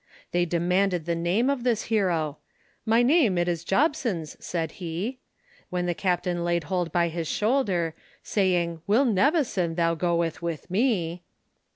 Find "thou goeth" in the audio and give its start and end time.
9.75-10.41